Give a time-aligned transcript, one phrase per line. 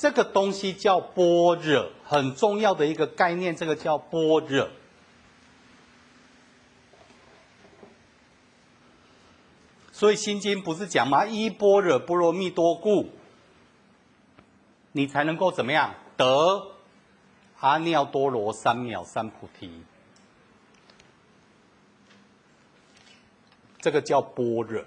[0.00, 4.66] 这个东西叫般若，很重要的一个概念，这个叫般若。
[9.92, 11.26] 所以《心经》不是讲吗？
[11.26, 13.10] 依般若波罗蜜多故，
[14.92, 16.68] 你才能够怎么样得
[17.58, 19.82] 阿耨多罗三藐三菩提。
[23.78, 24.82] 这个叫般若，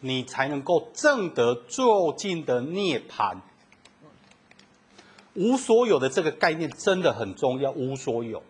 [0.00, 3.38] 你才能够证得究竟的涅槃。
[5.34, 8.42] 无所有的这个概念真的很重要，无所有。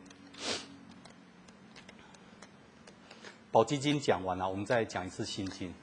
[3.53, 5.75] 宝积经讲完了，我们再讲一次心经。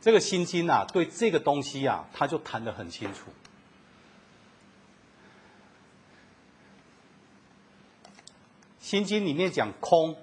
[0.00, 3.30] 这个心经啊，对这个东西啊，他就谈得很清楚。
[8.80, 10.16] 心经里面讲空，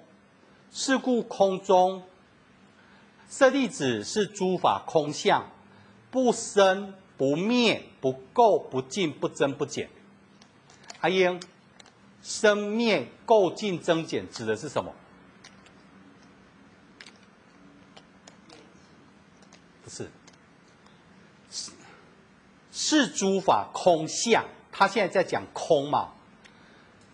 [0.70, 2.02] 是故空中，
[3.28, 5.50] 舍利子是诸法空相，
[6.10, 9.88] 不生不灭，不垢不净，不增不减。
[11.00, 11.40] 阿英。
[12.20, 14.92] 生灭垢净增减指的是什么？
[19.82, 20.10] 不是，
[21.50, 21.70] 是
[22.72, 24.44] 是诸法空相。
[24.72, 26.12] 他现在在讲空嘛？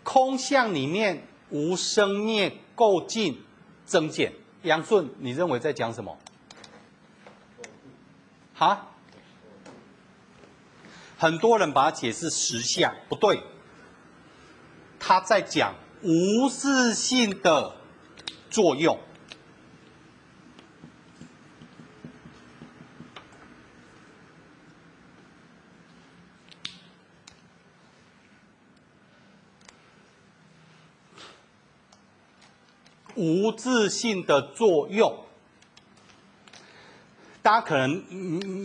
[0.03, 3.41] 空相里面无生灭垢净
[3.85, 4.33] 增减。
[4.65, 6.19] 杨顺，你认为在讲什么？
[8.55, 8.89] 哈？
[11.19, 13.43] 很多人把它解释实相，不对。
[14.99, 17.77] 他在讲无自性的
[18.51, 18.99] 作用，
[33.25, 35.25] 无自性的作用，
[37.43, 37.91] 大家可能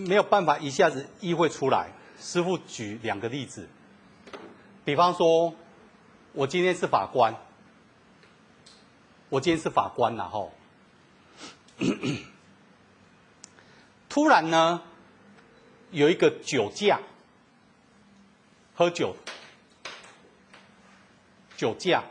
[0.07, 1.91] 没有办法一下子意会出来。
[2.19, 3.69] 师傅举两个例子，
[4.83, 5.53] 比方说。
[6.31, 7.35] 我今天是法官，
[9.29, 10.53] 我今天是法官然后，
[14.07, 14.83] 突然呢，
[15.89, 16.99] 有一个酒驾，
[18.75, 19.15] 喝酒，
[21.57, 22.03] 酒驾，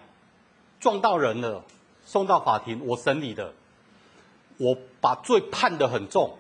[0.81, 1.65] 撞到人了，
[2.09, 3.53] 送到法庭，我审理的，
[4.57, 6.39] 我把罪判得很重。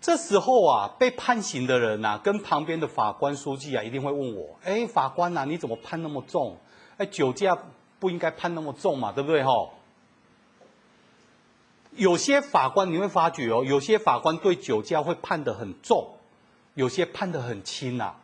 [0.00, 6.56] 这时候啊，被判刑的人呐，跟旁边的法官、书记啊，一定会问我：哎，法官呐，你怎么判那么重？
[6.96, 7.58] 哎，酒驾
[7.98, 9.72] 不应该判那么重嘛，对不对吼？
[11.96, 16.08] 有些法官你会发觉哦，有些法官对酒驾会判得很重，
[16.74, 18.14] 有些判得很轻呐。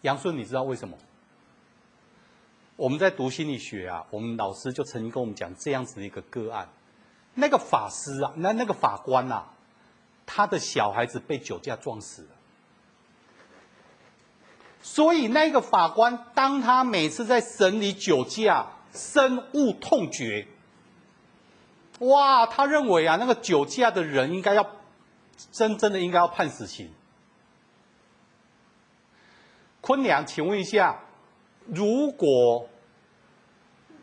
[0.00, 0.98] 杨顺，你知道为什么？
[2.78, 6.68] 我们在读心理学啊，我们老师就曾经跟我们讲这样子的一个个案，
[7.34, 9.44] 那个法师啊，那那个法官呐。
[10.30, 12.28] 他的小孩子被酒驾撞死了，
[14.82, 20.46] 所以那个法官，当他每次在审理酒驾，深恶痛绝。
[22.00, 24.70] 哇，他认为啊，那个酒驾的人应该要
[25.50, 26.92] 真正的应该要判死刑。
[29.80, 31.00] 坤良，请问一下，
[31.68, 32.68] 如果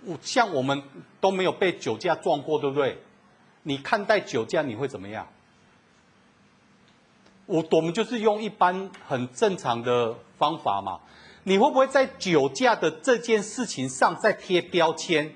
[0.05, 0.81] 我像我们
[1.19, 2.97] 都没有被酒驾撞过，对不对？
[3.63, 5.27] 你看待酒驾你会怎么样？
[7.47, 10.99] 我我们就是用一般很正常的方法嘛，
[11.43, 15.33] 你会不会在酒驾的这件事情上再贴标签，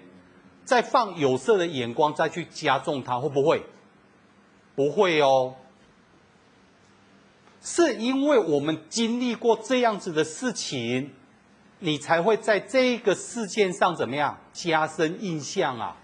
[0.63, 3.19] 再放有色的眼光，再去加重它？
[3.19, 3.63] 会不会？
[4.75, 5.55] 不会哦，
[7.61, 11.13] 是因为我们经历过这样子的事情，
[11.79, 15.97] 你才会在这个事件上怎么样加深印象啊？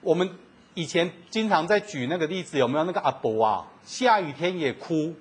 [0.00, 0.38] 我们。
[0.74, 3.66] 以前经常在举那个例子，有没有那个阿伯啊？
[3.82, 5.12] 下雨天也哭，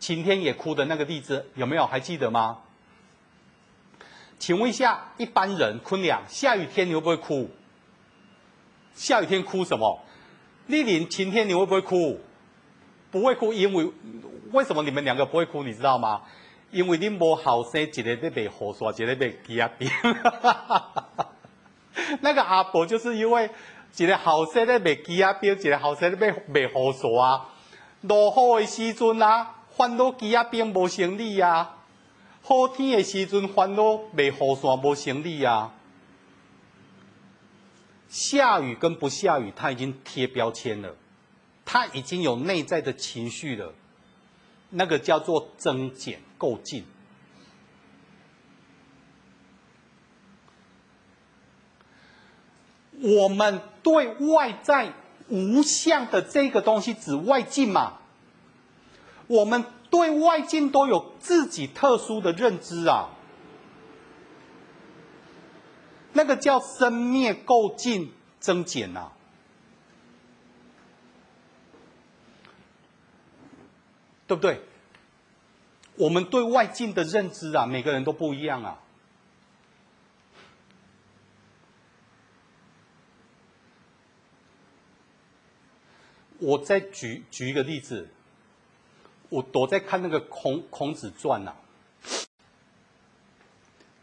[0.00, 1.86] 晴天也哭的那个例子，有没有？
[1.86, 2.58] 还记得吗？
[4.40, 7.48] 请问一下，一般人坤良，下雨天你会不会哭？
[8.96, 10.00] 下雨天哭什么？
[10.66, 12.18] 丽玲，晴天你会不会哭？
[13.12, 13.92] 不会哭，因为
[14.50, 15.62] 为什么你们两个不会哭？
[15.62, 16.22] 你知道吗？
[16.70, 19.90] 因为你没好生，一个在卖雨伞，一个在卖鸡仔饼。
[22.20, 23.50] 那个阿伯就是因为。
[23.96, 27.48] 一个后生咧卖鸡仔饼，一个后生咧卖卖雨伞啊。
[28.02, 31.78] 落雨的时阵啊，烦恼鸡仔饼无生理啊；
[32.42, 35.72] 好天的时阵，烦恼卖雨伞无生理啊。
[38.08, 40.94] 下雨跟不下雨，他已经贴标签了，
[41.64, 43.74] 他已经有内在的情绪了，
[44.70, 46.84] 那个叫做增减垢净。
[53.00, 54.92] 我们对外在
[55.28, 57.98] 无相的这个东西指外境嘛。
[59.26, 63.10] 我们对外境都有自己特殊的认知啊，
[66.12, 69.12] 那个叫生灭垢净增减呐，
[74.26, 74.62] 对不对？
[75.98, 78.78] 我们对外境的认知啊，每个人都不一样啊。
[86.38, 88.08] 我再举举一个例子，
[89.28, 91.56] 我躲在看那个孔孔子传呐、啊。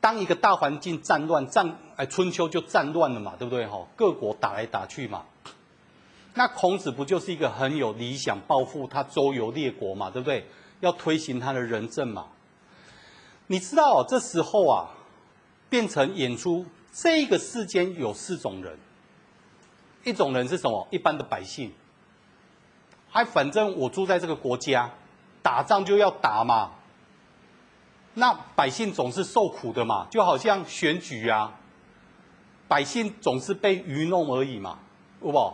[0.02, 3.66] 当一个大环境战乱战，哎，春秋就战乱了嘛，对不对？
[3.66, 5.26] 哈，各国打来打去嘛。
[6.34, 10.46] 那孔子不就是一个很有理想抱负，他周游列国嘛，对不对？
[10.86, 12.28] 要推行他的仁政嘛。
[13.48, 14.90] 你知道这时候啊，
[15.68, 18.78] 变成演出这个世间有四种人，
[20.04, 20.88] 一种人是什么？
[20.92, 21.74] 一般的百姓。
[23.12, 24.92] 哎，反正我住在这个国家，
[25.42, 26.72] 打仗就要打嘛。
[28.14, 31.52] 那百姓总是受苦的嘛，就好像选举啊，
[32.68, 34.80] 百姓总是被愚弄而已嘛，
[35.22, 35.54] 有无？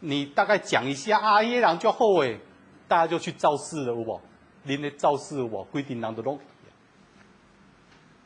[0.00, 2.40] 你大概讲一下啊，耶人就后悔，
[2.86, 4.20] 大家就去造势了，有无？
[4.64, 6.38] 您的造势我规定人都弄。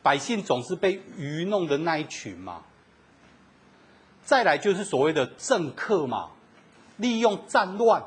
[0.01, 2.63] 百姓总是被愚弄的那一群嘛。
[4.23, 6.29] 再来就是所谓的政客嘛，
[6.97, 8.03] 利用战乱。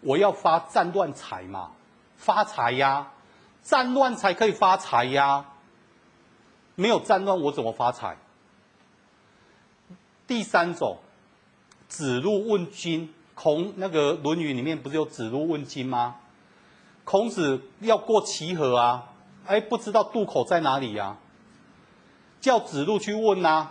[0.00, 1.70] 我要发战乱财嘛，
[2.16, 3.12] 发财呀，
[3.62, 5.46] 战乱才可以发财呀。
[6.74, 8.16] 没有战乱，我怎么发财？
[10.26, 10.98] 第三种，
[11.88, 16.16] 子路问君，孔那个《论语》里面不是有子路问君吗？
[17.04, 19.12] 孔子要过齐河啊，
[19.46, 21.18] 哎，不知道渡口在哪里呀？
[22.40, 23.70] 叫子路去问呐。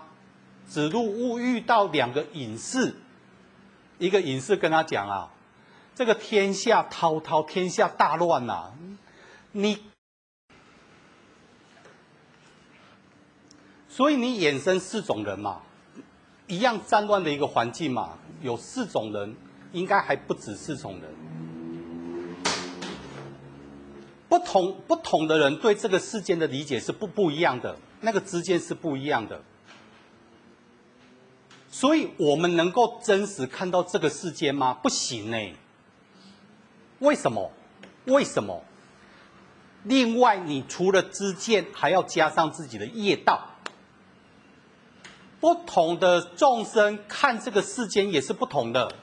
[0.65, 2.95] 子路误遇到两个隐士，
[3.97, 5.29] 一个隐士跟他讲啊。
[5.93, 8.73] 这个天下滔滔，天下大乱呐、啊！
[9.51, 9.77] 你，
[13.87, 15.61] 所以你衍生四种人嘛，
[16.47, 19.35] 一样战乱的一个环境嘛，有四种人，
[19.71, 21.13] 应该还不止四种人。
[24.33, 29.39] 不同不同的人对这个世间的理解是不不一样的，那个之间是不一样的。
[31.69, 34.73] 所以我们能够真实看到这个世间吗？
[34.73, 35.37] 不行呢。
[36.97, 37.51] 为什么？
[38.05, 38.63] 为什么？
[39.83, 43.47] 另外，你除了知见，还要加上自己的业道。
[45.39, 48.95] 不同的众生看这个世间也是不同的。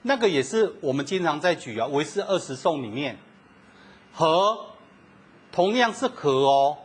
[0.00, 3.18] 那个也是我们经常在举啊，《唯识二十颂》里面，
[4.14, 4.66] 河
[5.52, 6.78] 同样是河哦。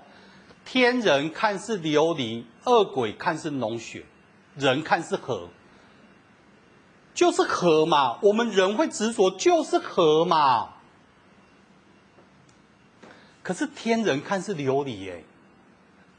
[0.66, 4.06] 天人看是琉璃，恶鬼看是脓血，
[4.56, 5.50] 人看是河。
[7.16, 10.76] 就是河嘛，我们人会执着，就是河嘛。
[13.42, 15.26] 可是天人看是琉璃耶，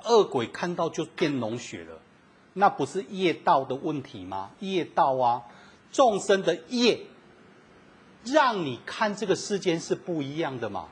[0.05, 2.01] 恶鬼看到就变脓血了，
[2.55, 4.51] 那不是业道的问题吗？
[4.59, 5.43] 业道啊，
[5.93, 7.01] 众生的业，
[8.25, 10.89] 让你看这个世间是不一样的嘛。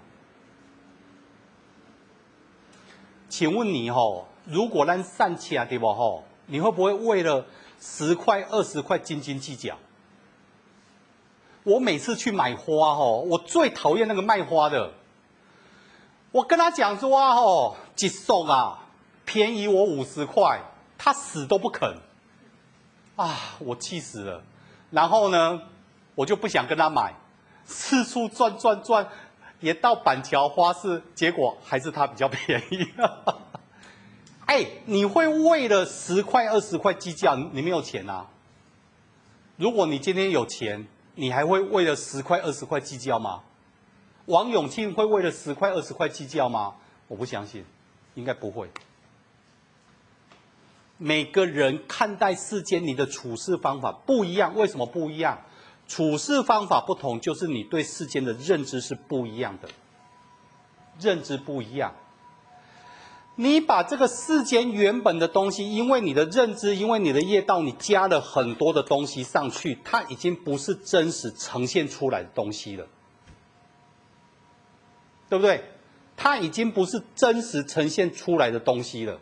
[3.28, 7.44] 请问你吼，如果咱散起来对不吼，你会不会为了
[7.80, 9.76] 十块二十块斤斤计较？
[11.64, 14.92] 我每次去买花，吼，我最讨厌那个卖花的。
[16.30, 18.78] 我跟他讲说啊，吼，一束啊，
[19.24, 20.60] 便宜我五十块，
[20.96, 21.98] 他死都不肯。
[23.16, 24.42] 啊，我气死了。
[24.90, 25.60] 然后呢，
[26.14, 27.14] 我就不想跟他买，
[27.66, 29.08] 四处转转转，
[29.60, 32.88] 也到板桥花市，结果还是他比较便宜。
[34.46, 37.36] 哎，你会为了十块二十块计较？
[37.36, 38.26] 你没有钱啊？
[39.56, 40.86] 如果你今天有钱。
[41.20, 43.42] 你还会为了十块二十块计较吗？
[44.26, 46.76] 王永庆会为了十块二十块计较吗？
[47.08, 47.64] 我不相信，
[48.14, 48.70] 应该不会。
[50.96, 55.40] 每个人看待世间，你的处事方法不一样，为什么不一样？
[55.88, 59.68] 处事方法不同，就是你对世间的认知是不一样的，
[61.00, 61.94] 认知不一样。
[63.34, 72.86] 你把这个世间原本的东西，因为你的认知，因为你的业道，你加了很多的东西上去，它已经不是真实呈现出来的东西了，
[75.28, 75.64] 对不对？
[76.16, 79.20] 它已经不是真实呈现出来的东西了。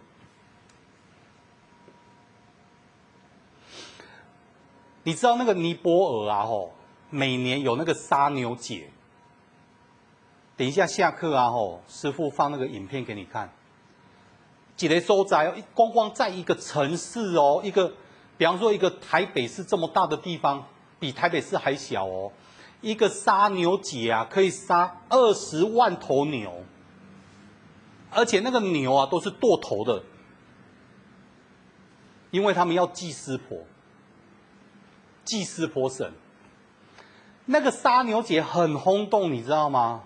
[5.07, 6.73] 你知道那个尼泊尔啊，吼，
[7.11, 8.91] 每年有那个杀牛节。
[10.57, 13.49] 等一下下课啊，吼，师傅放那个影片给你看。
[14.75, 17.93] 几个所在哦，光光在一个城市哦，一个
[18.37, 20.67] 比方说一个台北市这么大的地方，
[20.99, 22.33] 比台北市还小哦，
[22.81, 26.65] 一个杀牛节啊，可以杀二十万头牛，
[28.11, 30.03] 而且那个牛啊都是剁头的，
[32.33, 33.57] 因为他们要祭师婆，
[35.26, 36.11] 祭司婆神。
[37.45, 40.04] 那个杀牛节很轰动，你知道吗？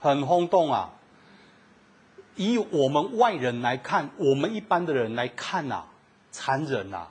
[0.00, 0.90] 很轰动啊！
[2.36, 5.86] 以我们外人来看，我们一般的人来看呐、啊，
[6.30, 7.08] 残忍呐、啊，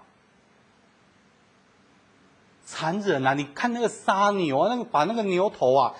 [2.65, 3.33] 残忍啊！
[3.33, 5.93] 你看那个杀牛啊，那个把那个牛头啊，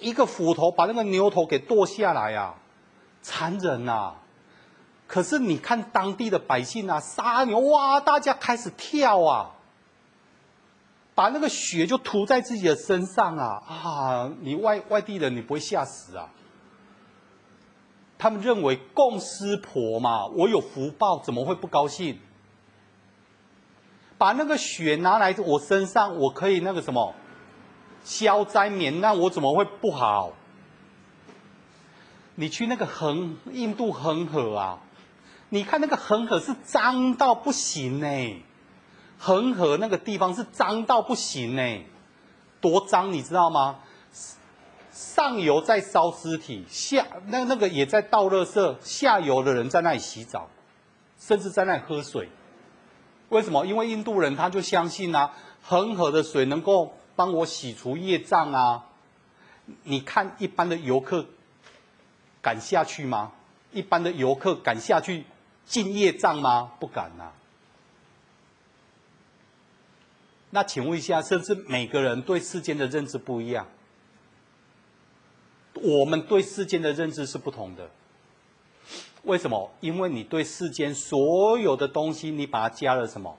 [0.00, 2.54] 一个斧头把那个牛头给剁下来呀、啊，
[3.22, 4.14] 残忍呐！
[5.06, 9.53] 可是你看当地的百姓啊，杀牛哇，大家开始跳啊。
[11.14, 14.32] 把那个血就涂在自己的身上啊啊！
[14.40, 16.28] 你外外地人你不会吓死啊？
[18.18, 22.18] 他们认为供师婆嘛，我有福报，怎么会不高兴？
[24.18, 27.14] 把那个血拿来我身上，我可以那个什么
[28.02, 30.32] 消灾免难，我怎么会不好？
[32.34, 34.80] 你去那个恒印度恒河啊，
[35.50, 38.06] 你看那个恒河是脏到不行呢。
[39.18, 41.84] 恒河那个地方是脏到不行呢，
[42.60, 43.78] 多脏你知道吗？
[44.92, 50.48] 上游在烧尸体，下那那个也在倒垃圾，下游的人在那里洗澡，
[51.18, 52.28] 甚至在那里喝水。
[53.30, 53.66] 为什么？
[53.66, 58.84] 因为印度人他就相信啊，恒河的水能够帮我洗除业障啊。
[59.82, 61.26] 你看一般的游客
[62.40, 63.32] 敢下去吗？
[63.72, 65.24] 一般的游客敢下去
[65.64, 66.70] 净业障吗？
[66.78, 67.32] 不敢呐、啊。
[70.54, 73.66] 那请问一下，是不是每个人对世间的认知不一样？
[75.74, 77.90] 我们对世间的认知是不同的。
[79.24, 79.72] 为什么？
[79.80, 83.36] 因为你对世间所有的东西，你把它加了什么？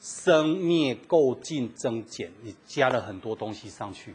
[0.00, 4.14] 生灭垢净增减，你加了很多东西上去。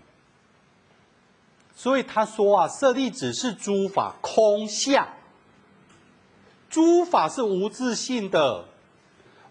[1.75, 5.05] 所以他说啊，舍利子是诸法空相，
[6.69, 8.69] 诸法是无自性的。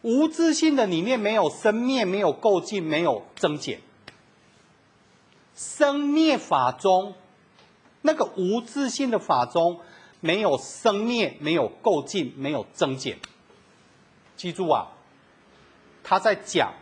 [0.03, 3.81] 无自性的里面没有生灭，没有垢净，没有增减。
[5.55, 7.15] 生灭法中，
[8.03, 9.81] 那个无自性的法中，
[10.21, 13.19] 没有生灭，没有垢净，没有增减。
[14.37, 14.89] 记住啊，
[16.05, 16.73] 他在讲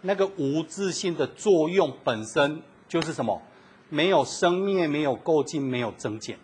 [0.00, 3.42] 那个无自性的作用本身就是什么？
[3.88, 6.38] 没有生灭，没有垢净，没有增减。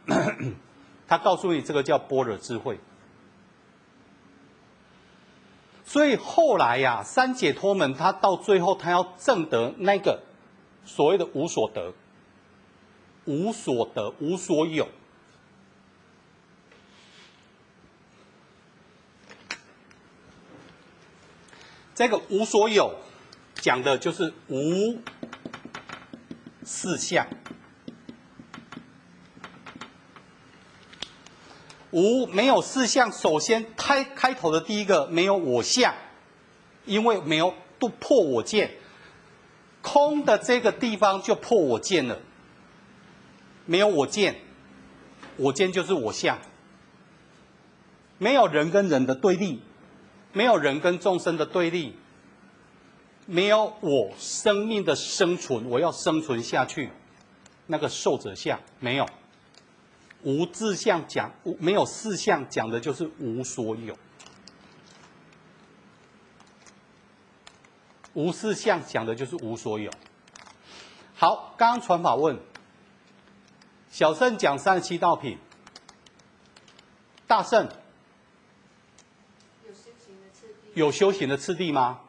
[1.06, 2.78] 他告诉你，这个叫般若智慧。
[5.90, 10.23] 所以后来呀、三解脱门他到最后他要证得那个
[10.85, 11.92] 所谓的无所得、
[13.25, 14.87] 无所得、无所有。
[21.92, 22.94] 这个无所有
[23.56, 24.97] 讲的就是无
[26.62, 27.26] 四相。
[31.92, 35.92] 无没有四相，首先开开头的第一个没有我相，
[36.85, 38.70] 因为没有都破我见，
[39.82, 42.18] 空的这个地方就破我见了，
[43.66, 44.37] 没有我见，
[45.37, 46.38] 我见就是我相，
[48.18, 49.61] 没有人跟人的对立，
[50.32, 51.97] 没有人跟众生的对立，
[53.26, 56.90] 没有我生命的生存，我要生存下去，
[57.66, 59.06] 那个受者相没有。
[60.22, 63.96] 无自相讲，没有四相讲的就是无所有。
[68.12, 69.90] 无四相讲的就是无所有。
[71.14, 72.38] 好，刚刚传法问，
[73.88, 75.38] 小圣讲三十七道品，
[77.26, 77.68] 大圣
[79.64, 82.00] 有修行的次第，有修行的次第吗？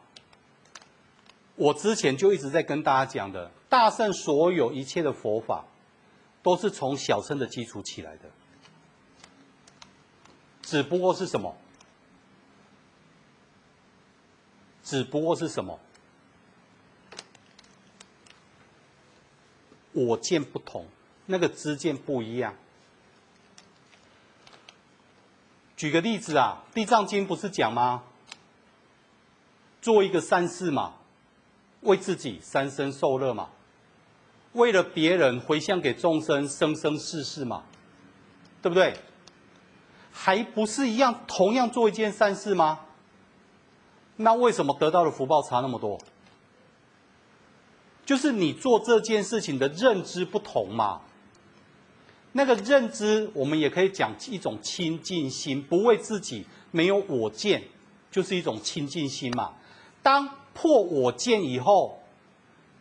[1.54, 5.64] 我之前就一直在跟大家讲的，大圣所有一切的佛法。
[6.42, 8.30] 都是从小生的基础起来的，
[10.62, 11.56] 只不过是什么？
[14.82, 15.78] 只不过是什么？
[19.92, 20.86] 我见不同，
[21.26, 22.54] 那个知见不一样。
[25.76, 28.04] 举个例子啊，《地藏经》不是讲吗？
[29.80, 30.94] 做一个善事嘛，
[31.80, 33.50] 为自己三生受乐嘛。
[34.52, 37.62] 为了别人回向给众生，生生世世嘛，
[38.60, 38.94] 对不对？
[40.12, 42.80] 还不是一样，同样做一件善事吗？
[44.16, 45.98] 那为什么得到的福报差那么多？
[48.04, 51.00] 就是你做这件事情的认知不同嘛。
[52.32, 57.62] 那个认知，我们也可以讲一种清净心，不为自己，没有我见，
[58.10, 59.52] 就是一种清净心嘛。
[60.02, 62.01] 当破我见以后，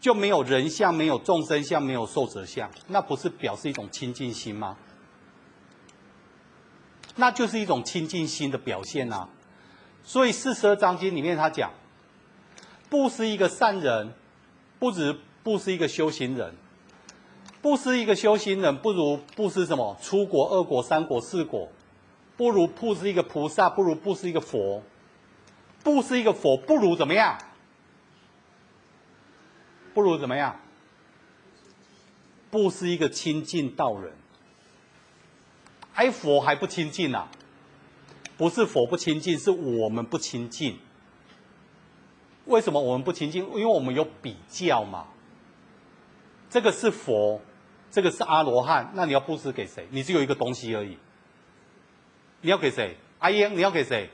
[0.01, 4.75] 就没有人相，没有众生相，没有寿者相，那不是表示一种清净心吗？
[7.15, 9.29] 那就是一种清净心的表现呐、啊。
[10.03, 11.72] 所以四十二章经里面他讲，
[12.89, 14.12] 布施一个善人，
[14.79, 16.55] 不止布施一个修行人，
[17.62, 19.96] 布施一个修行人不如布施什么？
[20.01, 21.70] 出国、二国、三国、四国，
[22.36, 24.81] 不如布施一个菩萨，不如布施一个佛。
[25.84, 27.38] 布施一个佛不如怎么样？
[29.93, 30.60] 不如怎么样？
[32.50, 34.13] 布施一个亲近道人。
[35.93, 37.27] 哎，佛还不亲近啊？
[38.38, 40.79] 不是佛不亲近，是我们不亲近。
[42.45, 43.43] 为什么我们不亲近？
[43.53, 45.07] 因为我们有比较嘛。
[46.50, 47.39] 这个是佛，
[47.91, 49.88] 这个是阿罗汉，那你要布施给谁？
[49.91, 50.98] 你只有一个东西而已。
[52.41, 52.98] 你要给谁？
[53.19, 54.10] 阿英，你要给谁？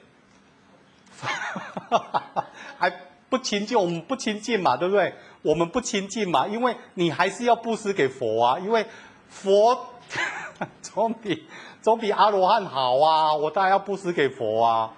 [2.78, 2.90] 还
[3.30, 5.16] 不亲近，我们不亲近嘛，对不对？
[5.42, 8.86] 我们不亲近嘛，因为你还是要布施给佛啊，因为
[9.30, 9.88] 佛
[10.82, 11.46] 总比
[11.82, 14.94] 总比阿罗汉好啊，我当然要布施给佛啊。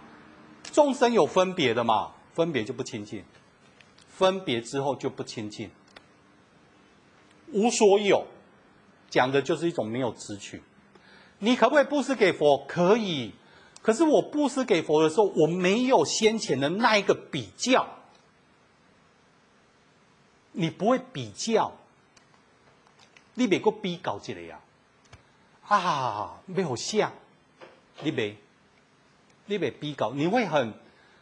[0.71, 3.23] 众生有分别的嘛，分别就不亲近，
[4.07, 5.69] 分别之后就不亲近。
[7.51, 8.25] 无所有，
[9.09, 10.61] 讲的就是一种没有执取。
[11.39, 12.63] 你可不可以布施给佛？
[12.67, 13.33] 可以。
[13.81, 17.87] 可是我布施给佛的时候，我没有先前的那一个比较。
[20.59, 21.71] 你不会比较，
[23.35, 24.59] 你别个比较一个呀？
[25.69, 27.13] 啊，没有像，
[28.01, 28.35] 你别，
[29.45, 30.73] 你别比较，你会很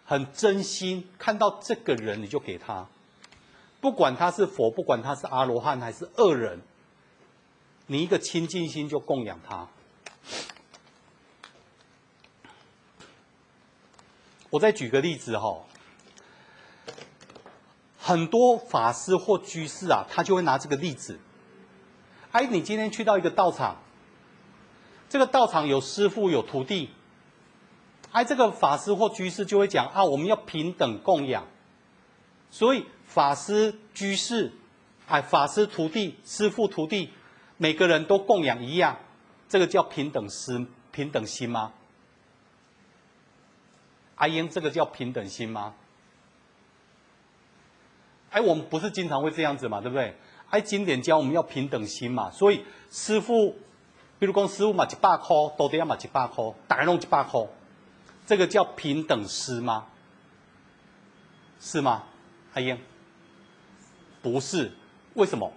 [0.03, 2.88] 很真心看到这个人，你就给他，
[3.79, 6.60] 不管他是佛，不管他是阿罗汉还是恶人，
[7.86, 9.67] 你一个清净心就供养他。
[14.50, 15.63] 我再举个例子哈，
[18.08, 21.20] 很多法师或居士啊，他就会拿这个例子。
[22.32, 23.76] 哎，你今天去到一个道场，
[25.10, 26.89] 这个道场有师父有徒弟，
[28.13, 31.48] 哎，这个法师或居士就会讲啊，我们要平等供养。
[32.50, 34.54] 所以法师、居士，
[35.08, 37.12] 哎，法师徒弟、师父徒弟，
[37.58, 39.00] 每个人都供养一样，
[39.50, 41.74] 这个叫平等心，平等心吗？
[44.15, 45.74] 阿英，这个叫平等心吗？
[48.32, 50.13] 哎，我们不是经常会这样子嘛，对不对？
[50.50, 53.56] 哎，经典教我们要平等心嘛，所以师父，
[54.20, 57.46] 比如讲师父嘛一百块，徒弟嘛一百块，大家弄一百块，
[58.26, 59.86] 这个叫平等师吗？
[61.60, 62.04] 是吗？
[62.54, 62.78] 阿英，
[64.22, 64.72] 不是，
[65.16, 65.52] 为什么？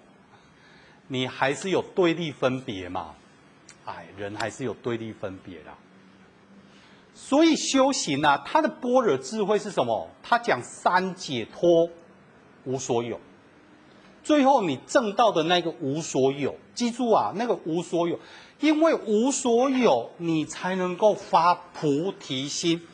[1.08, 3.14] 你还是有对立分别嘛？
[3.84, 5.70] 哎，人还是有对立分别的。
[7.14, 10.08] 所以修行啊，他的般若智慧是什么？
[10.22, 11.90] 他讲三解脱，
[12.64, 13.20] 无所有。
[14.22, 18.18] 最后你证到的那个无所有，记住啊，那个无所有，
[18.60, 22.86] 因为无所有，你才能够发菩提心。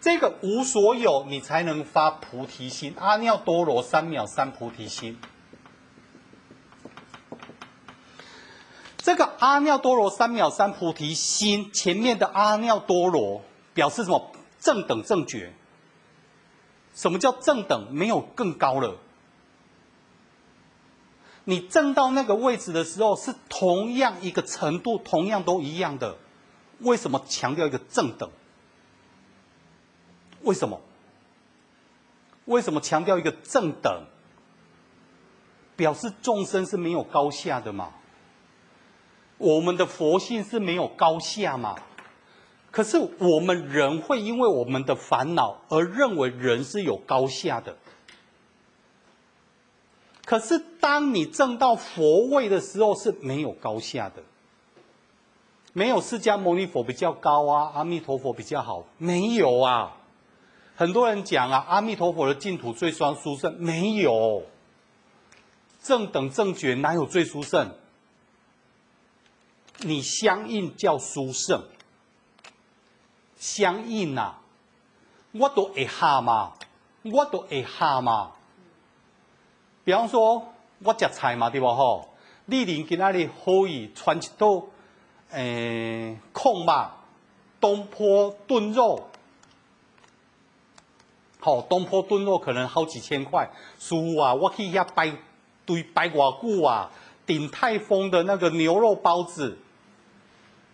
[0.00, 2.94] 这个无所有，你才能发菩提心。
[2.98, 5.18] 阿耨多罗三藐三菩提心。
[8.98, 13.42] 这个阿耨多罗三藐三菩提心前面的阿耨多罗。
[13.74, 14.32] 表示什么？
[14.58, 15.52] 正等正觉。
[16.94, 17.92] 什么叫正等？
[17.92, 18.96] 没有更高了。
[21.48, 26.16] 你正到那个位置的时候，是同样一个程度，同样都一样的。
[26.80, 28.28] 为什么强调一个正等？
[30.42, 30.80] 为什么？
[32.46, 34.06] 为什么强调一个正等？
[35.76, 37.90] 表示众生是没有高下的嘛？
[39.38, 41.76] 我们的佛性是没有高下嘛？
[42.72, 47.76] 可是我们人会因为我们的烦恼而认为人是有高下的。
[50.26, 54.22] 可是当你证到佛位的时候是没有高下的，
[55.72, 59.96] 没有释迦牟尼佛比较高啊，阿弥陀佛比较好，没有啊。
[60.74, 64.42] 很多人讲啊，阿弥陀佛的净土最双殊胜，没有。
[65.80, 67.70] 正等正觉哪有最殊胜？
[69.78, 71.62] 你相应叫殊胜。
[73.36, 74.40] 相应、啊，
[75.32, 76.54] 我都会下嘛，
[77.04, 78.32] 我都会下嘛。
[79.86, 82.08] 比方说，我食菜嘛，对不吼？
[82.46, 84.64] 你邻今仔日可以传一道，
[85.30, 86.90] 诶、欸，焢肉，
[87.60, 89.08] 东坡炖肉，
[91.38, 93.48] 吼，东坡炖肉可能好几千块。
[93.78, 95.12] 师父啊，我去遐摆
[95.64, 96.90] 堆摆偌久啊，
[97.24, 99.56] 鼎泰丰的那个牛肉包子，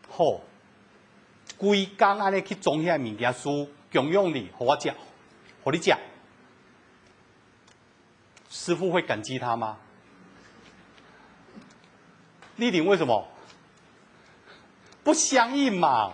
[0.08, 0.40] 吼。
[1.58, 4.90] 规工安尼去装遐物件，书供养你，互我食，
[5.64, 5.94] 我你食，
[8.52, 9.78] 师父会感激他吗？
[12.56, 13.26] 立鼎为什么？
[15.02, 16.12] 不相应嘛？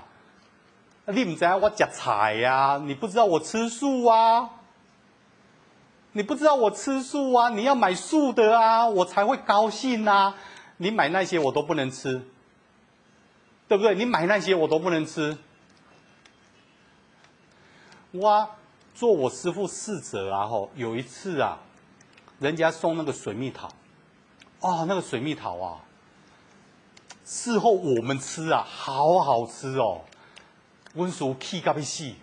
[1.07, 2.81] 你不知道我吃菜呀？
[2.85, 4.51] 你不知道我吃素啊？
[6.13, 7.49] 你不知道我吃素啊？
[7.49, 10.37] 你要买素的啊，我才会高兴啊！
[10.77, 12.23] 你买那些我都不能吃，
[13.67, 13.97] 对不对？
[13.97, 15.37] 你买那些我都不能吃。
[18.13, 18.49] 我
[18.95, 21.59] 做我师父侍者啊，吼，有一次啊，
[22.39, 23.69] 人家送那个水蜜桃，
[24.61, 25.81] 啊，那个水蜜桃啊。
[27.25, 30.03] 事后我们吃啊，好好吃哦，
[30.95, 32.17] 温叔气咖啡细。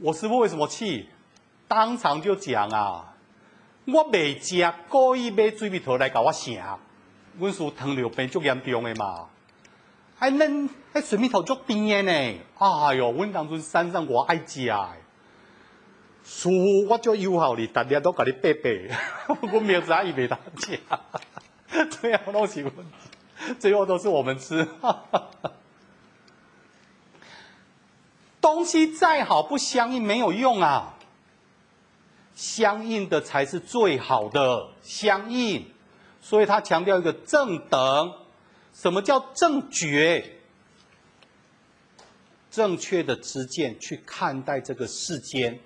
[0.00, 1.08] 我师父为什么气？
[1.68, 3.14] 当场就讲啊，
[3.86, 6.60] 我未食，故意买水蜜桃来搞我食。
[7.38, 9.28] 温叔糖尿病足严重的嘛，
[10.18, 12.40] 还恁还水蜜桃足甜的呢。
[12.58, 14.72] 哎呦，阮当初山上我爱食，
[16.24, 18.90] 师父我就友好你，大家都给你背背，
[19.52, 20.78] 我没有啥伊袂当食。
[21.90, 22.64] 最后都是
[23.58, 24.66] 最后都是我们吃。
[28.40, 30.94] 东西再好不相应没有用啊，
[32.34, 35.66] 相应的才是最好的相应。
[36.20, 38.14] 所以他强调一个正等。
[38.72, 40.24] 什么叫正觉？
[42.50, 45.58] 正确的知见去看待这个世间。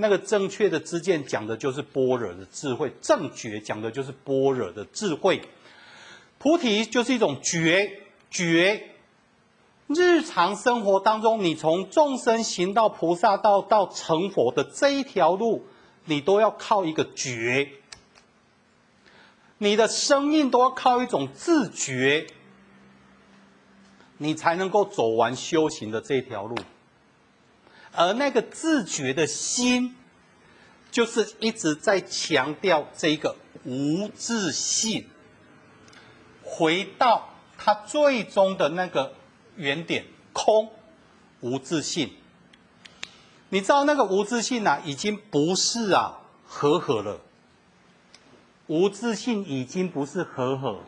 [0.00, 5.42] 那个正确的知见讲的就是般若的智慧，正觉讲的就是般若的智慧，
[6.38, 8.90] 菩提就是一种觉觉。
[9.88, 15.64] 日常生活当中，你从众生行到菩萨道到成佛的这一条路，
[16.04, 17.68] 你都要靠一个觉，
[19.56, 22.28] 你的生命都要靠一种自觉，
[24.18, 26.54] 你才能够走完修行的这条路。
[27.98, 29.96] 而那个自觉的心，
[30.88, 33.34] 就是一直在强调这一个
[33.64, 35.08] 无自信，
[36.44, 39.14] 回到它最终的那个
[39.56, 40.70] 原点空
[41.40, 42.12] 无自信。
[43.48, 47.20] 你知道那个无自信啊，已经不是啊和合了。
[48.68, 50.84] 无自信已经不是和合，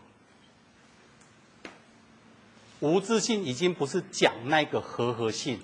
[2.79, 5.59] 无自信已经不是讲那个和合性。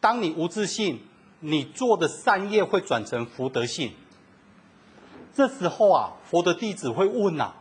[0.00, 1.00] 当你无自信，
[1.40, 3.92] 你做的善业会转成福德性。
[5.34, 7.56] 这时候啊，佛的弟子会问呐、啊：“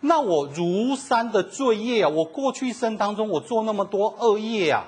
[0.00, 4.84] 那我如山的罪业啊，我过去一生当中我做那么多恶业啊，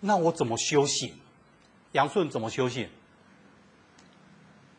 [0.00, 1.14] 那我怎么修行？
[1.92, 2.88] 杨顺怎么修行？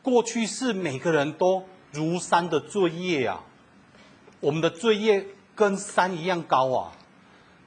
[0.02, 3.44] 过去是每个人都如山的罪业啊，
[4.42, 6.92] 我们的罪业跟山一样高啊，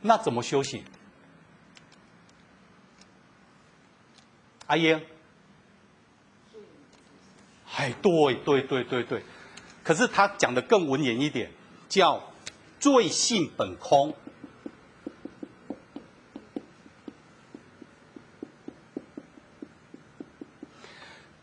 [0.03, 0.85] 那怎么修行？”
[4.68, 5.02] 阿英，
[7.74, 9.22] 哎，对对对对对，
[9.83, 11.50] 可是他讲的更文言一点，
[11.88, 12.22] 叫
[12.78, 14.14] 罪性本空。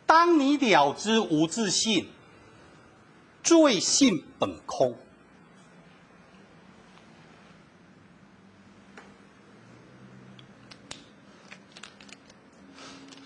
[0.06, 2.08] 当你了知无自性，
[3.44, 4.96] 罪性本空。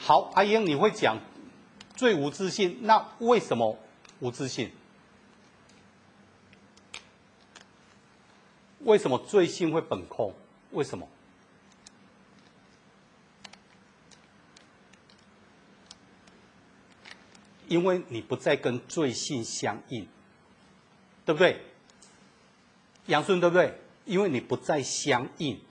[0.09, 1.19] 好，阿英，你会讲
[1.95, 3.77] 最无自信，那为什么
[4.21, 4.71] 无自信？
[8.79, 10.33] 为什么罪性会本空？
[10.71, 11.07] 为什么？
[17.67, 20.07] 因为你不再跟罪性相应，
[21.23, 21.61] 对不对？
[23.05, 23.79] 杨顺，对不对？
[24.05, 25.61] 因为你不再相应，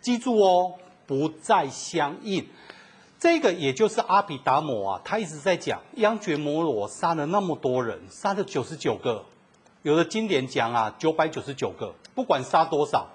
[0.00, 2.48] 记住哦，不再相应。
[3.18, 9.24] 这个也就是阿毗达摩啊，他一直在讲央觉摩罗杀了那么多人，杀了九十九个，
[9.82, 13.08] 有的经典讲啊，九百九十九个，不管杀多少，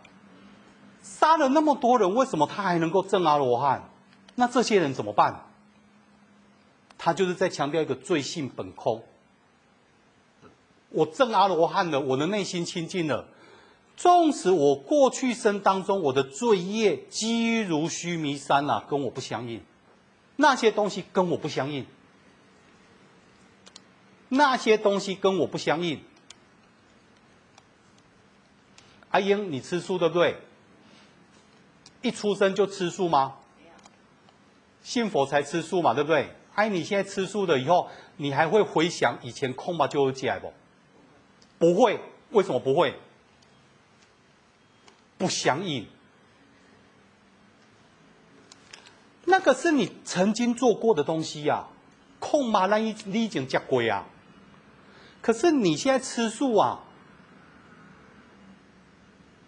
[1.04, 3.90] 杀了那么多人，为什么他还能够证阿罗汉？
[4.34, 5.46] 那这些人怎么办？
[6.98, 9.04] 他就是在强调一个罪性本空。
[10.90, 13.26] 我证阿罗汉了，我的内心清净了，
[13.96, 19.62] 纵使我过去生当中我的罪业积如须弥山啊，跟我不相应。
[20.36, 21.86] 那些东西跟我不相应，
[24.30, 26.04] 那些东西跟我不相应。
[29.10, 30.38] 阿英，你吃素对不对？
[32.02, 33.36] 一出生就吃素吗？
[34.82, 36.34] 信佛才吃素嘛，对不对？
[36.56, 40.54] 哎，你现在吃素了以后，你还会回想以前空吧就有起来不？
[41.60, 42.00] 不会，
[42.32, 42.98] 为什么不会？
[45.18, 45.86] 不相应。
[49.32, 51.70] 那个是你曾经做过的东西呀、啊，
[52.20, 54.06] 控嘛，那你你已经吃过啊。
[55.22, 56.82] 可是你现在吃素啊，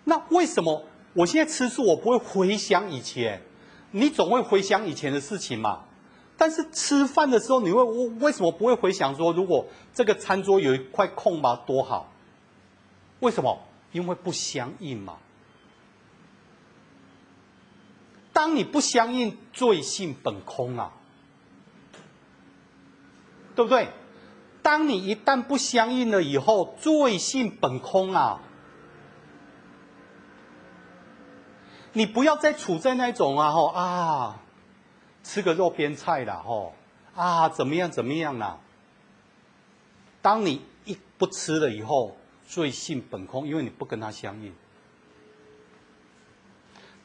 [0.06, 3.42] 那为什么我现在吃素，我不会回想以前？
[3.92, 5.84] 你总会回想以前的事情嘛。
[6.38, 12.10] 但是吃饭的时候，你会为为什么不会回想说，如果这个餐桌有一块空吧，多好？
[13.20, 13.60] 为什么？
[13.92, 15.18] 因为不相应嘛。
[18.34, 20.92] 当你不相应，罪性本空啊，
[23.56, 23.88] 对不对？
[24.64, 28.42] 当你一旦不相应了以后，罪性本空啊。
[31.92, 34.40] 你不要再处在那种啊吼啊，
[35.22, 36.74] 吃个肉边菜啦吼
[37.14, 38.58] 啊，怎么样怎么样啦。
[40.22, 42.18] 当你一不吃了以后，
[42.48, 44.56] 罪性本空，因为你不跟他相应。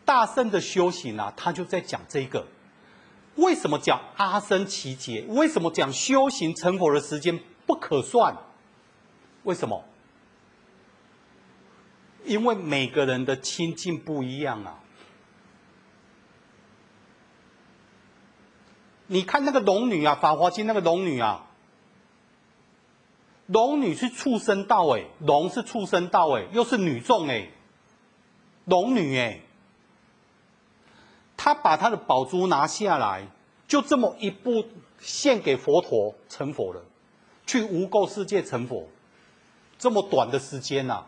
[0.08, 2.46] 大圣的修行啊，他就在讲这个。
[3.36, 5.22] 为什么讲阿僧奇劫？
[5.28, 8.34] 为什么讲修行成佛的时间不可算？
[9.42, 9.84] 为什么？
[12.24, 14.78] 因为每个人的清净不一样啊。
[19.08, 21.44] 你看那个龙女啊，《法华经》那个龙女啊，
[23.44, 27.50] 龙女是畜生道哎，龙是畜生道哎，又是女众哎，
[28.64, 29.42] 龙女哎。
[31.38, 33.27] 他把他的宝珠拿下来，
[33.68, 34.64] 就这么一步
[34.98, 36.83] 献给佛陀成佛了，
[37.46, 38.88] 去无垢世界成佛，
[39.79, 41.07] 这么短的时间呐、啊。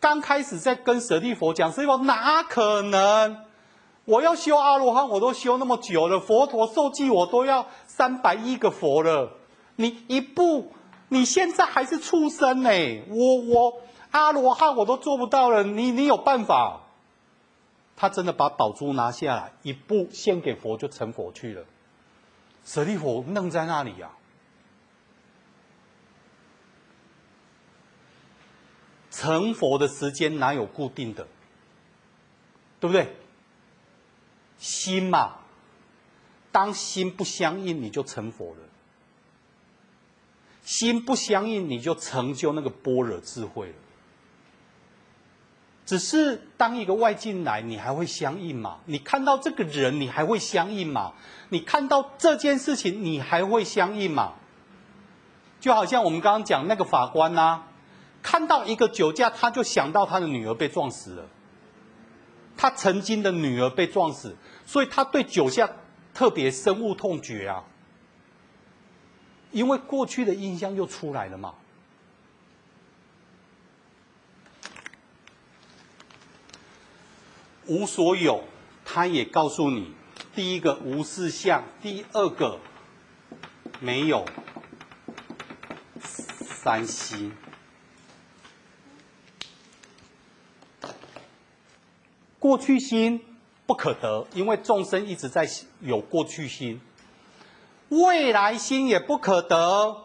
[0.00, 3.44] 刚开始在跟舍利弗讲，舍利弗哪可能？
[4.06, 9.30] 我要修阿罗汉，我都修那么久了，佛陀受记我都要三百亿个佛了，
[9.76, 10.72] 你一步，
[11.08, 12.70] 你现在还是畜生呢？
[13.10, 13.74] 我我
[14.10, 16.80] 阿罗汉我都做不到了，你你有办法？
[17.96, 21.64] 他真的把宝珠拿下来，一步献给佛就成佛去了。
[22.64, 24.18] 舍利弗愣在那里呀、啊。
[29.10, 31.26] 成佛的时间哪有固定的？
[32.80, 33.14] 对不对？
[34.58, 35.36] 心嘛，
[36.50, 38.60] 当心不相应，你就成佛了。
[40.64, 43.74] 心不相应，你就成就那个般若智慧了。
[45.86, 48.78] 只是当一个外境来，你还会相应吗？
[48.86, 51.12] 你看到这个人，你还会相应吗？
[51.50, 54.32] 你看到这件事情，你还会相应吗？
[55.60, 57.64] 就好像我们刚刚讲那个法官呐、
[58.22, 61.26] 看到一个酒驾，他就想到他的女儿被撞死了，
[62.56, 65.70] 他曾经的女儿被撞死，所以他对酒驾
[66.14, 67.64] 特别深恶痛绝啊，
[69.52, 71.54] 因为过去的印象又出来了嘛。
[77.66, 78.44] 无所有，
[78.84, 79.94] 他也告诉你：
[80.34, 82.58] 第一个无事相，第二个
[83.80, 84.24] 没有
[86.00, 87.32] 三心。
[92.38, 93.24] 过去心
[93.66, 95.48] 不可得，因为众生一直在
[95.80, 96.78] 有过去心；
[97.88, 99.96] 未来心也不可得，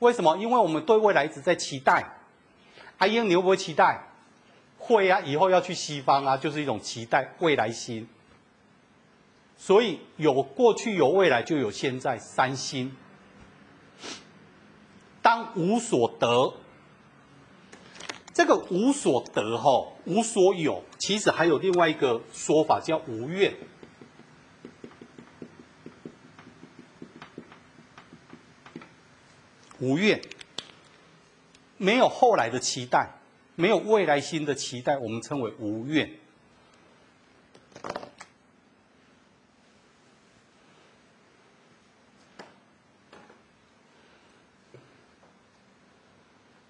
[0.00, 0.36] 为什么？
[0.36, 2.18] 因为我们对未来一直在期待。
[2.98, 4.06] 阿英，你会不会期待？
[4.86, 8.08] 会啊，以后要去西方啊，就是一种期待未来心。
[9.56, 12.94] 所以有过去有未来，就有现在三心。
[15.22, 16.54] 当无所得，
[18.32, 23.52] 这个无所得哈，无所有，其实还有另外一个说法叫无愿。
[29.80, 30.22] 无愿，
[31.76, 33.15] 没有后来的期待。
[33.58, 36.10] 没有未来心的期待，我们称为无愿。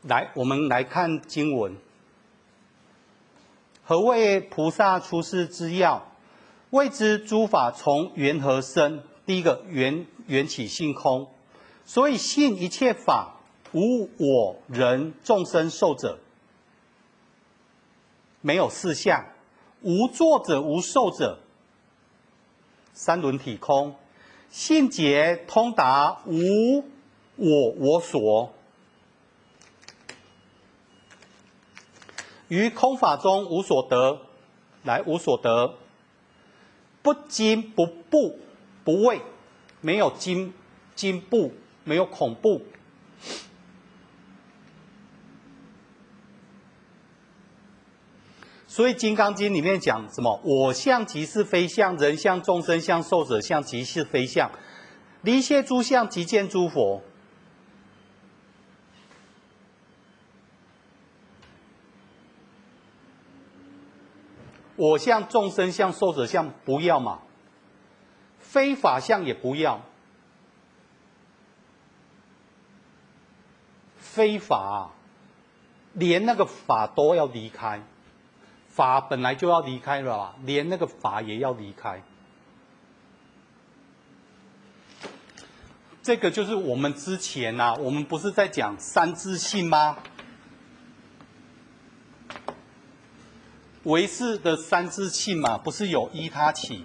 [0.03, 1.77] 来，我们来看经文。
[3.83, 6.07] 何谓菩萨出世之要？
[6.71, 9.03] 谓知诸法从缘何生？
[9.25, 11.29] 第一个缘，缘起性空，
[11.85, 13.41] 所以性一切法
[13.73, 16.21] 无我人众生寿者。
[18.47, 19.27] 没有四相，
[19.83, 21.41] 无作者，无受者，
[22.95, 23.97] 三轮体空，
[24.51, 26.85] 性解通达，无
[27.35, 28.55] 我我所。
[32.47, 34.21] 于空法中无所得，
[34.85, 35.75] 来无所得，
[37.03, 38.39] 不惊不怖
[38.85, 39.23] 不畏，
[39.81, 40.55] 没有惊
[40.95, 42.63] 惊怖，没有恐怖。
[48.77, 50.39] 所以《金刚经》里面讲什么？
[50.45, 54.51] 我相即是非相，人相、众生相、寿者相即是非相，
[55.23, 57.01] 离谢诸相，即见诸佛。
[64.77, 67.21] 我相、众生相、寿者相不要嘛？
[68.39, 69.81] 非法相也不要。
[73.97, 74.91] 非法，
[75.95, 77.81] 连那个法都要离开。
[78.77, 82.03] 法本来就要离开了吧，连那个法也要离开。
[86.03, 89.97] 这个就是我们之前啊，我们不是在讲三自性吗？
[93.85, 96.85] 唯识的三自性嘛，不是有依他起，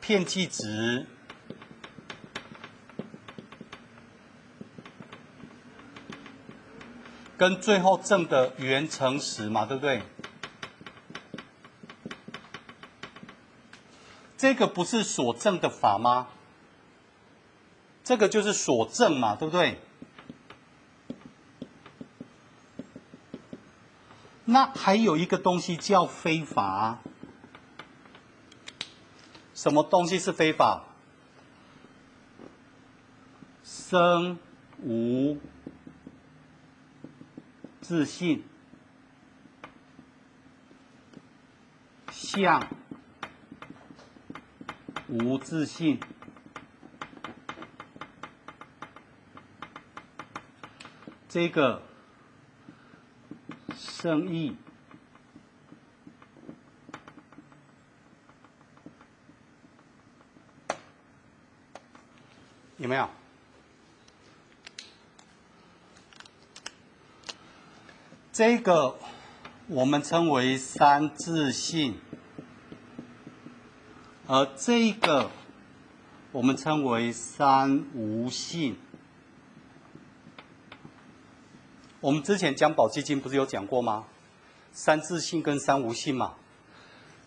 [0.00, 1.04] 遍计执。
[7.40, 10.02] 跟最后证的原成实嘛，对不对？
[14.36, 16.26] 这个不是所证的法吗？
[18.04, 19.80] 这个就是所证嘛，对不对？
[24.44, 26.98] 那还有一个东西叫非法，
[29.54, 30.84] 什么东西是非法？
[33.64, 34.38] 生
[34.82, 35.38] 无。
[37.90, 38.44] 自信，
[42.12, 42.64] 相。
[45.08, 45.98] 无自信，
[51.28, 51.82] 这个
[53.74, 54.56] 生意。
[62.76, 63.19] 有没有？
[68.40, 68.96] 这个
[69.66, 72.00] 我们称为三自性，
[74.26, 75.30] 而这个
[76.32, 78.78] 我们称为三无性。
[82.00, 84.06] 我们之前讲宝积经不是有讲过吗？
[84.72, 86.36] 三自性跟三无性嘛，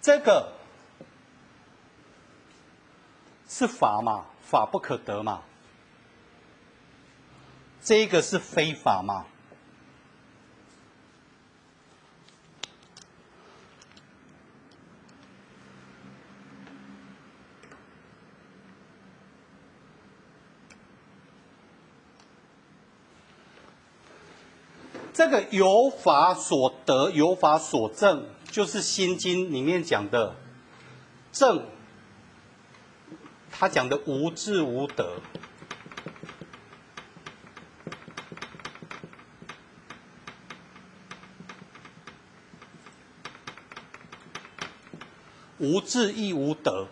[0.02, 0.54] 这个
[3.48, 5.44] 是法嘛，法不可得嘛，
[7.84, 9.28] 这个是非法嘛。
[25.24, 30.36] 这个有法所得，有法所证，就是《心经》里面讲的
[31.32, 31.66] 证。
[33.50, 35.22] 他讲的无智无德，
[45.58, 46.88] 无智亦无德，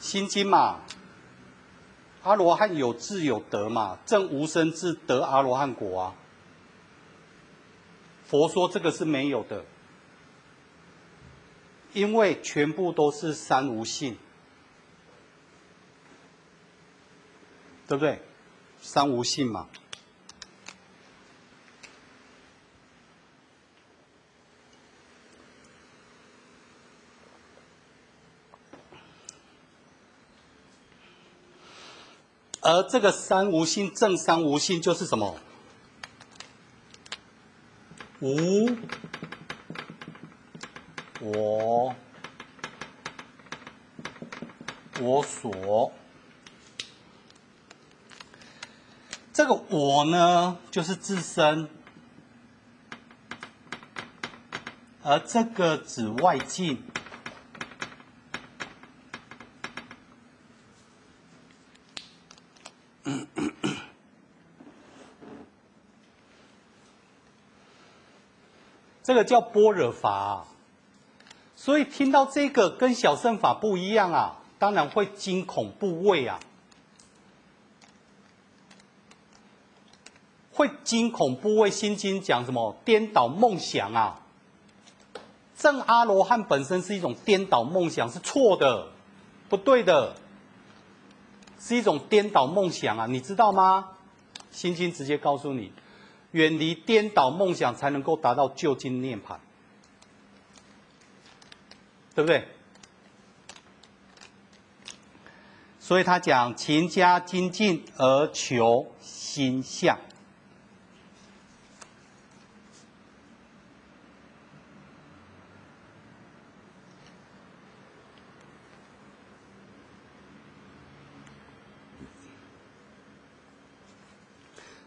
[0.02, 0.80] 《心经》嘛。
[2.22, 6.14] 阿罗汉有智有德嘛，正无生智得阿罗汉果啊。
[8.24, 9.64] 佛说这个是没有的，
[11.92, 14.16] 因为全部都是三无性，
[17.86, 18.22] 对不对？
[18.80, 19.68] 三无性嘛。
[32.62, 35.36] 而这个三无性正三无性就是什么？
[38.20, 38.70] 无
[41.18, 41.92] 我
[45.00, 45.92] 我所，
[49.32, 51.68] 这个我呢，就是自身，
[55.02, 56.80] 而这个指外境。
[69.12, 70.44] 这个叫般若法啊，
[71.54, 76.40] 所以听到这个跟小乘法不一样啊，当然会惊恐怖畏啊，
[80.54, 81.70] 会惊恐怖畏。
[81.70, 82.74] 心经讲什么？
[82.86, 84.18] 颠倒梦想啊！
[85.58, 88.86] 证阿罗汉本身是一种颠倒梦想，是错的，
[89.50, 90.14] 不对的，
[91.60, 93.04] 是一种颠倒梦想啊！
[93.06, 93.90] 你知道吗？
[94.50, 95.70] 心经直接告诉你。
[96.32, 99.36] 远离颠倒梦想，才能够达到究竟涅槃，
[102.14, 102.48] 对不对？
[105.78, 109.98] 所以他讲勤加精进而求心相。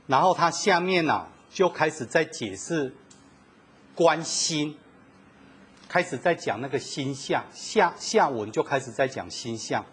[0.08, 2.94] 然后他下面呢、啊、就开始在解释
[3.96, 4.78] 观心，
[5.88, 9.86] 开始在讲那个心相，下下文就开始在讲心相，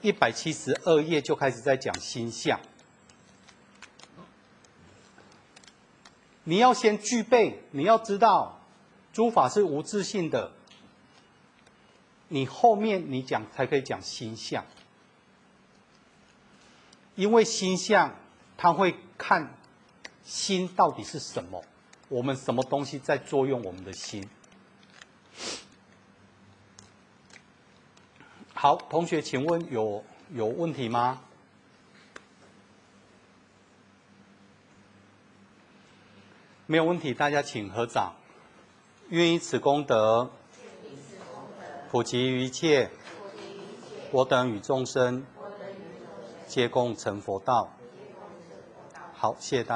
[0.00, 2.60] 一百七十二页就开始在讲心相。
[6.44, 8.60] 你要先具备，你要知道
[9.12, 10.52] 诸法是无自性的，
[12.28, 14.64] 你后面你讲才可以讲心相，
[17.16, 18.14] 因为心相。
[18.56, 19.58] 他会看
[20.24, 21.64] 心到底是什么，
[22.08, 24.28] 我们什么东西在作用我们的心。
[28.54, 31.20] 好，同学，请问有有问题吗？
[36.66, 38.14] 没有问题，大家请合掌。
[39.08, 40.30] 愿以此功德，
[41.90, 42.90] 普及于一切，
[44.10, 45.26] 我等与众生，
[46.46, 47.68] 皆共成佛道。
[49.12, 49.70] 好，谢谢大。